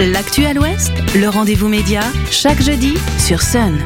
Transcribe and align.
L'actu 0.00 0.44
à 0.44 0.54
l'Ouest, 0.54 0.92
le 1.16 1.28
rendez-vous 1.28 1.66
média, 1.66 2.02
chaque 2.30 2.62
jeudi 2.62 2.94
sur 3.18 3.42
Sun. 3.42 3.76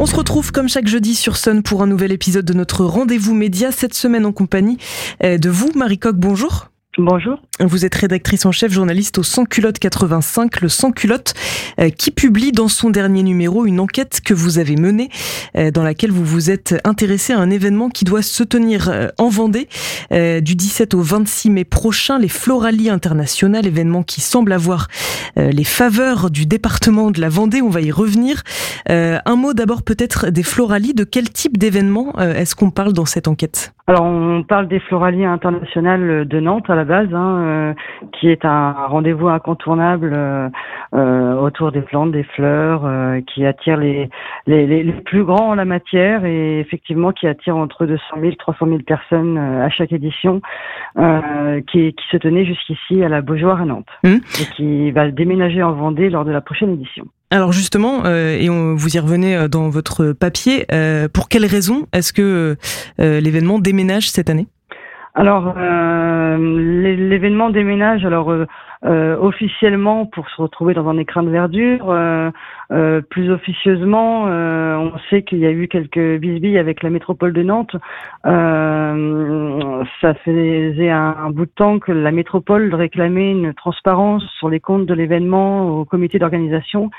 On 0.00 0.06
se 0.06 0.16
retrouve 0.16 0.50
comme 0.50 0.68
chaque 0.68 0.88
jeudi 0.88 1.14
sur 1.14 1.36
Sun 1.36 1.62
pour 1.62 1.84
un 1.84 1.86
nouvel 1.86 2.10
épisode 2.10 2.44
de 2.44 2.52
notre 2.52 2.84
rendez-vous 2.84 3.32
média, 3.32 3.70
cette 3.70 3.94
semaine 3.94 4.26
en 4.26 4.32
compagnie 4.32 4.76
euh, 5.22 5.38
de 5.38 5.50
vous, 5.50 5.70
Marie 5.76 6.00
Coq, 6.00 6.16
bonjour. 6.16 6.68
Bonjour. 6.98 7.38
Vous 7.60 7.84
êtes 7.84 7.94
rédactrice 7.94 8.46
en 8.46 8.52
chef, 8.52 8.72
journaliste 8.72 9.18
au 9.18 9.22
Sans 9.22 9.44
Culotte 9.44 9.78
85, 9.78 10.62
le 10.62 10.70
Sans 10.70 10.92
Culotte, 10.92 11.34
euh, 11.78 11.90
qui 11.90 12.10
publie 12.10 12.52
dans 12.52 12.68
son 12.68 12.88
dernier 12.88 13.22
numéro 13.22 13.66
une 13.66 13.80
enquête 13.80 14.22
que 14.24 14.32
vous 14.32 14.58
avez 14.58 14.76
menée, 14.76 15.10
euh, 15.56 15.70
dans 15.70 15.82
laquelle 15.82 16.10
vous 16.10 16.24
vous 16.24 16.50
êtes 16.50 16.74
intéressé 16.84 17.34
à 17.34 17.38
un 17.38 17.50
événement 17.50 17.90
qui 17.90 18.06
doit 18.06 18.22
se 18.22 18.42
tenir 18.42 18.88
euh, 18.88 19.08
en 19.18 19.28
Vendée 19.28 19.68
du 20.10 20.54
17 20.54 20.94
au 20.94 21.02
26 21.02 21.50
mai 21.50 21.64
prochain, 21.64 22.18
les 22.18 22.28
Floralies 22.28 22.88
internationales, 22.88 23.66
événement 23.66 24.02
qui 24.02 24.20
semble 24.20 24.52
avoir 24.52 24.88
les 25.36 25.64
faveurs 25.64 26.30
du 26.30 26.46
département 26.46 27.10
de 27.10 27.20
la 27.20 27.28
Vendée. 27.28 27.60
On 27.60 27.68
va 27.68 27.80
y 27.80 27.90
revenir. 27.90 28.42
Un 28.88 29.36
mot 29.36 29.52
d'abord 29.52 29.82
peut-être 29.82 30.30
des 30.30 30.42
Floralies. 30.42 30.94
De 30.94 31.04
quel 31.04 31.28
type 31.30 31.58
d'événement 31.58 32.18
est-ce 32.20 32.54
qu'on 32.54 32.70
parle 32.70 32.92
dans 32.92 33.04
cette 33.04 33.28
enquête? 33.28 33.75
Alors 33.88 34.02
on 34.02 34.42
parle 34.42 34.66
des 34.66 34.80
Floralies 34.80 35.24
internationales 35.24 36.26
de 36.26 36.40
Nantes 36.40 36.68
à 36.68 36.74
la 36.74 36.84
base, 36.84 37.14
hein, 37.14 37.38
euh, 37.38 37.74
qui 38.18 38.28
est 38.28 38.44
un 38.44 38.72
rendez-vous 38.72 39.28
incontournable 39.28 40.12
euh, 40.12 40.48
euh, 40.92 41.34
autour 41.34 41.70
des 41.70 41.82
plantes, 41.82 42.10
des 42.10 42.24
fleurs, 42.24 42.82
qui 43.28 43.46
attire 43.46 43.76
les, 43.76 44.10
les, 44.48 44.66
les, 44.66 44.92
plus 44.92 45.22
grands 45.22 45.50
en 45.50 45.54
la 45.54 45.64
matière 45.64 46.24
et 46.24 46.58
effectivement 46.58 47.12
qui 47.12 47.28
attire 47.28 47.56
entre 47.56 47.86
200 47.86 48.02
000 48.20 48.32
300 48.36 48.66
000 48.66 48.78
personnes 48.80 49.38
à 49.38 49.68
chaque 49.70 49.92
édition, 49.92 50.40
qui, 50.96 51.94
qui 51.94 52.06
se 52.10 52.16
tenait 52.16 52.44
jusqu'ici 52.44 53.04
à 53.04 53.08
la 53.08 53.20
Beaujoire 53.20 53.60
à 53.60 53.66
Nantes 53.66 53.86
mmh. 54.02 54.08
et 54.08 54.54
qui 54.56 54.90
va 54.90 55.08
déménager 55.12 55.62
en 55.62 55.72
Vendée 55.72 56.10
lors 56.10 56.24
de 56.24 56.32
la 56.32 56.40
prochaine 56.40 56.72
édition. 56.72 57.06
Alors 57.30 57.52
justement, 57.52 58.06
et 58.06 58.48
on, 58.48 58.76
vous 58.76 58.96
y 58.96 59.00
revenez 59.00 59.48
dans 59.48 59.68
votre 59.68 60.12
papier, 60.12 60.66
pour 61.12 61.28
quelles 61.28 61.46
raisons 61.46 61.86
est-ce 61.92 62.12
que 62.12 62.56
l'événement 62.98 63.58
déménage 63.58 64.10
cette 64.10 64.30
année? 64.30 64.46
Alors, 65.16 65.54
euh, 65.56 66.36
l'événement 66.36 67.48
déménage. 67.48 68.04
Alors, 68.04 68.30
euh, 68.30 68.44
euh, 68.84 69.16
officiellement 69.18 70.04
pour 70.04 70.28
se 70.28 70.40
retrouver 70.40 70.74
dans 70.74 70.86
un 70.88 70.98
écran 70.98 71.22
de 71.22 71.30
verdure. 71.30 71.90
Euh, 71.90 72.30
euh, 72.70 73.00
plus 73.00 73.30
officieusement, 73.30 74.24
on 74.24 74.92
sait 75.08 75.22
qu'il 75.22 75.38
y 75.38 75.46
a 75.46 75.50
eu 75.50 75.68
quelques 75.68 76.18
bisbilles 76.18 76.58
avec 76.58 76.82
la 76.82 76.90
métropole 76.90 77.32
de 77.32 77.42
Nantes. 77.42 77.74
Ça 80.00 80.14
faisait 80.14 80.90
un, 80.90 81.30
bout 81.30 81.46
de 81.46 81.50
temps 81.50 81.78
que 81.78 81.92
la 81.92 82.10
métropole 82.10 82.74
réclamait 82.74 83.30
une 83.30 83.54
transparence 83.54 84.24
sur 84.38 84.48
les 84.48 84.60
comptes 84.60 84.86
de 84.86 84.94
l'événement 84.94 85.68
au 85.68 85.84
comité 85.84 86.18
d'organisation 86.18 86.90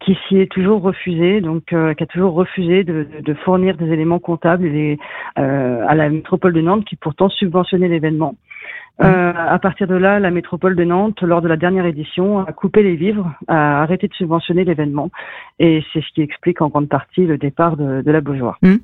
qui 0.00 0.16
s'y 0.28 0.38
est 0.38 0.50
toujours 0.50 0.82
refusé, 0.82 1.40
donc 1.40 1.64
qui 1.66 1.74
a 1.74 2.06
toujours 2.06 2.34
refusé 2.34 2.84
de, 2.84 3.06
de, 3.20 3.34
fournir 3.34 3.76
des 3.76 3.90
éléments 3.90 4.18
comptables 4.18 4.70
à 5.36 5.94
la 5.94 6.08
métropole 6.10 6.52
de 6.52 6.60
Nantes 6.60 6.84
qui 6.84 6.96
pourtant 6.96 7.28
subventionnait 7.28 7.88
l'événement. 7.88 8.34
Euh, 9.02 9.32
à 9.34 9.58
partir 9.58 9.88
de 9.88 9.96
là, 9.96 10.20
la 10.20 10.30
métropole 10.30 10.76
de 10.76 10.84
Nantes, 10.84 11.20
lors 11.22 11.42
de 11.42 11.48
la 11.48 11.56
dernière 11.56 11.84
édition, 11.84 12.38
a 12.38 12.52
coupé 12.52 12.82
les 12.82 12.94
vivres, 12.94 13.32
a 13.48 13.82
arrêté 13.82 14.06
de 14.06 14.14
subventionner 14.14 14.64
l'événement. 14.64 15.10
Et 15.58 15.82
c'est 15.92 16.00
ce 16.00 16.08
qui 16.14 16.22
explique 16.22 16.60
en 16.62 16.68
grande 16.68 16.88
partie 16.88 17.26
le 17.26 17.36
départ 17.36 17.76
de, 17.76 18.02
de 18.02 18.10
la 18.12 18.20
Beaujoire. 18.20 18.58
Mmh. 18.62 18.76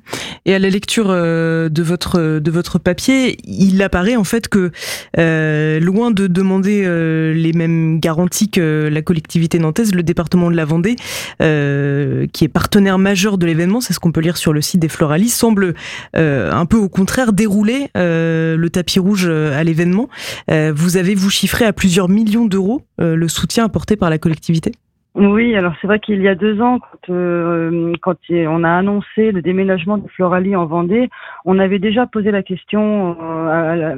Et 0.45 0.55
à 0.55 0.59
la 0.59 0.69
lecture 0.69 1.07
euh, 1.09 1.69
de 1.69 1.83
votre 1.83 2.39
de 2.39 2.51
votre 2.51 2.79
papier, 2.79 3.37
il 3.45 3.81
apparaît 3.83 4.15
en 4.15 4.23
fait 4.23 4.47
que 4.47 4.71
euh, 5.19 5.79
loin 5.79 6.09
de 6.09 6.25
demander 6.25 6.81
euh, 6.83 7.33
les 7.33 7.53
mêmes 7.53 7.99
garanties 7.99 8.49
que 8.49 8.89
la 8.91 9.01
collectivité 9.03 9.59
nantaise, 9.59 9.93
le 9.93 10.01
département 10.01 10.49
de 10.49 10.55
la 10.55 10.65
Vendée, 10.65 10.95
qui 11.39 12.43
est 12.43 12.51
partenaire 12.51 12.97
majeur 12.97 13.37
de 13.37 13.45
l'événement, 13.45 13.81
c'est 13.81 13.93
ce 13.93 13.99
qu'on 13.99 14.11
peut 14.11 14.21
lire 14.21 14.37
sur 14.37 14.53
le 14.53 14.61
site 14.61 14.79
des 14.79 14.89
Floralis, 14.89 15.29
semble 15.29 15.73
un 16.13 16.65
peu 16.65 16.77
au 16.77 16.89
contraire 16.89 17.33
dérouler 17.33 17.89
le 17.95 18.67
tapis 18.69 18.99
rouge 18.99 19.27
à 19.27 19.63
l'événement. 19.63 20.09
Vous 20.49 20.97
avez 20.97 21.15
vous 21.15 21.29
chiffré 21.29 21.65
à 21.65 21.73
plusieurs 21.73 22.09
millions 22.09 22.45
d'euros 22.45 22.81
le 22.99 23.27
soutien 23.27 23.65
apporté 23.65 23.95
par 23.95 24.09
la 24.09 24.17
collectivité? 24.17 24.71
Oui, 25.13 25.57
alors 25.57 25.73
c'est 25.81 25.87
vrai 25.87 25.99
qu'il 25.99 26.21
y 26.21 26.29
a 26.29 26.35
deux 26.35 26.61
ans, 26.61 26.79
quand, 26.79 27.13
euh, 27.13 27.91
quand, 28.01 28.15
on 28.29 28.63
a 28.63 28.69
annoncé 28.69 29.33
le 29.33 29.41
déménagement 29.41 29.97
de 29.97 30.07
Floralie 30.07 30.55
en 30.55 30.65
Vendée, 30.65 31.09
on 31.43 31.59
avait 31.59 31.79
déjà 31.79 32.07
posé 32.07 32.31
la 32.31 32.43
question 32.43 33.17
à, 33.49 33.93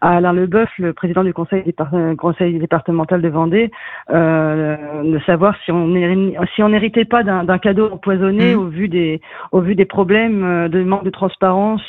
Alain 0.00 0.32
Leboeuf, 0.32 0.70
le 0.78 0.94
président 0.94 1.22
du 1.22 1.34
conseil, 1.34 1.74
conseil 2.16 2.58
départemental 2.58 3.20
de 3.20 3.28
Vendée, 3.28 3.70
de 4.10 5.20
savoir 5.26 5.54
si 5.64 5.70
on 5.70 5.92
si 6.54 6.62
on 6.62 6.70
n'héritait 6.70 7.04
pas 7.04 7.22
d'un 7.22 7.58
cadeau 7.58 7.90
empoisonné 7.92 8.54
mmh. 8.54 8.58
au 8.58 8.66
vu 8.68 8.88
des 8.88 9.20
au 9.52 9.60
vu 9.60 9.74
des 9.74 9.84
problèmes 9.84 10.68
de 10.68 10.82
manque 10.82 11.04
de 11.04 11.10
transparence 11.10 11.82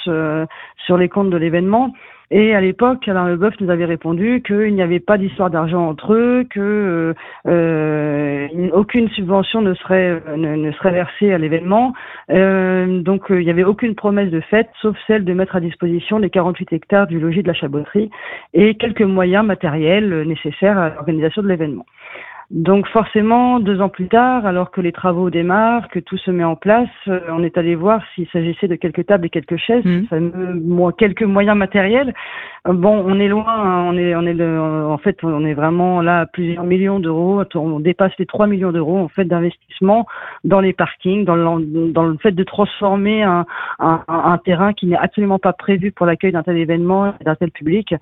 sur 0.85 0.97
les 0.97 1.07
comptes 1.07 1.29
de 1.29 1.37
l'événement. 1.37 1.93
Et 2.31 2.53
à 2.53 2.61
l'époque, 2.61 3.07
Alain 3.07 3.27
Leboeuf 3.27 3.59
nous 3.59 3.71
avait 3.71 3.85
répondu 3.85 4.43
qu'il 4.45 4.75
n'y 4.75 4.83
avait 4.83 4.99
pas 4.99 5.17
d'histoire 5.17 5.49
d'argent 5.49 5.87
entre 5.87 6.13
eux, 6.13 6.45
que 6.49 6.59
euh, 6.59 7.13
euh 7.47 8.47
aucune 8.73 9.09
subvention 9.09 9.61
ne 9.61 9.73
serait 9.73 10.21
ne, 10.37 10.71
serait 10.73 10.91
versée 10.91 11.33
à 11.33 11.39
l'événement. 11.39 11.93
Euh, 12.29 13.01
donc 13.01 13.31
euh, 13.31 13.41
il 13.41 13.45
n'y 13.45 13.51
avait 13.51 13.63
aucune 13.63 13.95
promesse 13.95 14.29
de 14.29 14.41
fait, 14.41 14.69
sauf 14.81 14.95
celle 15.07 15.25
de 15.25 15.33
mettre 15.33 15.55
à 15.55 15.59
disposition 15.59 16.19
les 16.19 16.29
48 16.29 16.71
hectares 16.73 17.07
du 17.07 17.19
logis 17.19 17.41
de 17.41 17.47
la 17.47 17.53
Chaboterie 17.53 18.11
et 18.53 18.75
quelques 18.75 19.01
moyens 19.01 19.45
matériels 19.45 20.23
nécessaires 20.27 20.77
à 20.77 20.89
l'organisation 20.89 21.41
de 21.41 21.47
l'événement. 21.47 21.85
Donc 22.51 22.87
forcément, 22.87 23.59
deux 23.59 23.79
ans 23.79 23.89
plus 23.89 24.07
tard, 24.07 24.47
alors 24.47 24.71
que 24.71 24.81
les 24.81 24.91
travaux 24.91 25.29
démarrent, 25.29 25.87
que 25.89 25.99
tout 25.99 26.17
se 26.17 26.31
met 26.31 26.43
en 26.43 26.55
place, 26.55 26.89
euh, 27.07 27.19
on 27.29 27.43
est 27.43 27.59
allé 27.59 27.75
voir 27.75 28.01
s'il 28.15 28.27
s'agissait 28.29 28.67
de 28.67 28.73
quelques 28.73 29.05
tables 29.05 29.27
et 29.27 29.29
quelques 29.29 29.57
chaises, 29.57 29.85
mmh. 29.85 30.91
quelques 30.97 31.21
moyens 31.21 31.55
matériels. 31.55 32.11
Euh, 32.67 32.73
bon, 32.73 33.03
on 33.05 33.19
est 33.19 33.27
loin, 33.27 33.45
hein, 33.47 33.85
on 33.87 33.95
est, 33.95 34.15
on 34.15 34.23
est, 34.23 34.33
le, 34.33 34.59
en 34.59 34.97
fait, 34.97 35.23
on 35.23 35.45
est 35.45 35.53
vraiment 35.53 36.01
là 36.01 36.21
à 36.21 36.25
plusieurs 36.25 36.63
millions 36.63 36.99
d'euros. 36.99 37.43
On 37.53 37.79
dépasse 37.79 38.13
les 38.17 38.25
3 38.25 38.47
millions 38.47 38.71
d'euros 38.71 38.97
en 38.97 39.09
fait 39.09 39.25
d'investissement 39.25 40.07
dans 40.43 40.59
les 40.59 40.73
parkings, 40.73 41.25
dans 41.25 41.35
le, 41.35 41.91
dans 41.91 42.03
le 42.03 42.17
fait 42.17 42.31
de 42.31 42.43
transformer 42.43 43.21
un, 43.21 43.45
un, 43.77 44.03
un 44.07 44.37
terrain 44.39 44.73
qui 44.73 44.87
n'est 44.87 44.97
absolument 44.97 45.37
pas 45.37 45.53
prévu 45.53 45.91
pour 45.91 46.07
l'accueil 46.07 46.31
d'un 46.31 46.41
tel 46.41 46.57
événement, 46.57 47.13
d'un 47.23 47.35
tel 47.35 47.51
public, 47.51 47.93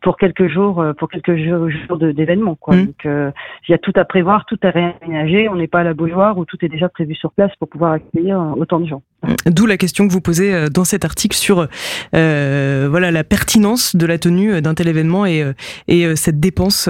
pour 0.00 0.16
quelques 0.16 0.46
jours, 0.46 0.84
pour 0.96 1.08
quelques 1.08 1.34
jours, 1.34 1.98
d'événement. 1.98 2.54
Quoi. 2.54 2.76
Mmh. 2.76 2.86
Donc, 2.86 3.04
il 3.04 3.72
y 3.72 3.74
a 3.74 3.78
tout 3.78 3.95
à 3.96 4.04
prévoir, 4.04 4.44
tout 4.46 4.58
à 4.62 4.70
réaménager. 4.70 5.48
On 5.48 5.56
n'est 5.56 5.66
pas 5.66 5.80
à 5.80 5.84
la 5.84 5.94
Beaujoire 5.94 6.38
où 6.38 6.44
tout 6.44 6.56
est 6.62 6.68
déjà 6.68 6.88
prévu 6.88 7.14
sur 7.14 7.32
place 7.32 7.50
pour 7.58 7.68
pouvoir 7.68 7.92
accueillir 7.92 8.40
euh, 8.40 8.60
autant 8.60 8.80
de 8.80 8.86
gens. 8.86 9.02
D'où 9.46 9.66
la 9.66 9.76
question 9.76 10.06
que 10.06 10.12
vous 10.12 10.20
posez 10.20 10.54
euh, 10.54 10.68
dans 10.68 10.84
cet 10.84 11.04
article 11.04 11.36
sur 11.36 11.66
euh, 12.14 12.86
voilà 12.90 13.10
la 13.10 13.24
pertinence 13.24 13.96
de 13.96 14.06
la 14.06 14.18
tenue 14.18 14.60
d'un 14.60 14.74
tel 14.74 14.88
événement 14.88 15.26
et, 15.26 15.44
et 15.88 16.16
cette 16.16 16.40
dépense 16.40 16.88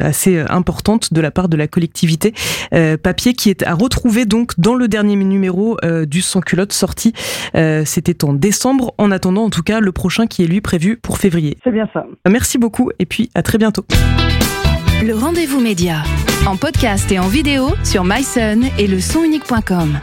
assez 0.00 0.38
importante 0.38 1.12
de 1.12 1.20
la 1.20 1.30
part 1.30 1.48
de 1.48 1.56
la 1.56 1.66
collectivité. 1.66 2.32
papier 3.02 3.34
qui 3.34 3.50
est 3.50 3.66
à 3.66 3.74
retrouver 3.74 4.26
donc 4.26 4.52
dans 4.58 4.74
le 4.74 4.88
dernier 4.88 5.16
numéro 5.16 5.78
du 6.06 6.20
Sans 6.20 6.40
culotte 6.40 6.72
sorti. 6.72 7.12
C'était 7.84 8.24
en 8.24 8.32
décembre. 8.32 8.94
En 8.98 9.10
attendant, 9.10 9.44
en 9.44 9.50
tout 9.50 9.62
cas, 9.62 9.80
le 9.80 9.92
prochain 9.92 10.26
qui 10.26 10.44
est 10.44 10.46
lui 10.46 10.60
prévu 10.60 10.96
pour 10.96 11.18
février. 11.18 11.56
C'est 11.64 11.72
bien 11.72 11.88
ça. 11.92 12.06
Merci 12.28 12.58
beaucoup 12.58 12.90
et 12.98 13.06
puis 13.06 13.30
à 13.34 13.42
très 13.42 13.58
bientôt. 13.58 13.84
Le 15.02 15.14
rendez-vous 15.14 15.60
média 15.60 16.02
en 16.46 16.56
podcast 16.56 17.10
et 17.12 17.18
en 17.18 17.28
vidéo 17.28 17.70
sur 17.84 18.04
myson 18.04 18.60
et 18.78 18.86
le 18.86 19.00
sonunique.com. 19.00 19.98